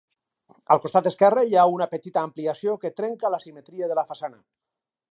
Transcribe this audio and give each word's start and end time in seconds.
Al 0.75 0.79
costat 0.85 1.09
esquerre 1.09 1.43
hi 1.49 1.53
ha 1.57 1.67
una 1.75 1.89
petita 1.93 2.25
ampliació 2.31 2.75
que 2.85 2.93
trenca 3.03 3.35
la 3.37 3.45
simetria 3.47 3.91
de 3.93 3.99
la 4.03 4.09
façana. 4.13 4.45